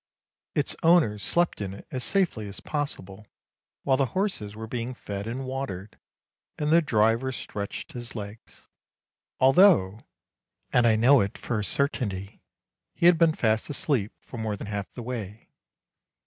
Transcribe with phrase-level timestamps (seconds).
[0.55, 3.27] Its owners slept in it as safely as possible,
[3.83, 5.99] while the horses were being fed and watered,
[6.57, 8.65] and the driver stretched his legs,
[9.39, 9.99] although—
[10.73, 12.41] and I know it for a certainty—
[12.95, 15.51] he had been fast asleep for more than half the way.